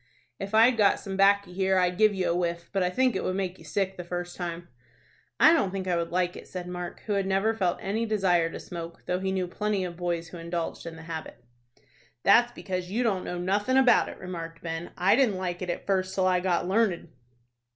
"If 0.39 0.55
I'd 0.55 0.77
got 0.77 0.99
some 0.99 1.15
'baccy 1.15 1.53
here, 1.53 1.77
I'd 1.77 1.99
give 1.99 2.11
you 2.15 2.27
a 2.27 2.35
whiff; 2.35 2.71
but 2.73 2.81
I 2.81 2.89
think 2.89 3.15
it 3.15 3.23
would 3.23 3.35
make 3.35 3.59
you 3.59 3.63
sick 3.63 3.97
the 3.97 4.03
first 4.03 4.35
time." 4.35 4.67
"I 5.39 5.53
don't 5.53 5.69
think 5.69 5.85
I 5.87 5.93
should 5.95 6.09
like 6.09 6.35
it," 6.35 6.47
said 6.47 6.65
Mark, 6.67 7.01
who 7.01 7.13
had 7.13 7.27
never 7.27 7.53
felt 7.53 7.77
any 7.79 8.07
desire 8.07 8.49
to 8.49 8.59
smoke, 8.59 9.03
though 9.05 9.19
he 9.19 9.31
knew 9.31 9.45
plenty 9.45 9.83
of 9.85 9.97
boys 9.97 10.29
who 10.29 10.39
indulged 10.39 10.87
in 10.87 10.95
the 10.95 11.03
habit. 11.03 11.43
"That's 12.23 12.51
because 12.51 12.89
you 12.89 13.03
don't 13.03 13.23
know 13.25 13.37
nothin' 13.37 13.77
about 13.77 14.09
it," 14.09 14.17
remarked 14.17 14.63
Ben. 14.63 14.89
"I 14.97 15.15
didn't 15.15 15.37
like 15.37 15.61
it 15.61 15.69
at 15.69 15.85
first 15.85 16.15
till 16.15 16.25
I 16.25 16.39
got 16.39 16.67
learned." 16.67 17.09